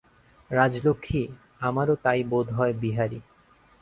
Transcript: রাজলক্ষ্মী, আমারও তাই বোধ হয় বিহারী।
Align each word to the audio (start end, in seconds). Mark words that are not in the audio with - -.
রাজলক্ষ্মী, 0.51 1.21
আমারও 1.59 1.95
তাই 1.95 2.21
বোধ 2.23 2.47
হয় 2.51 2.73
বিহারী। 2.73 3.19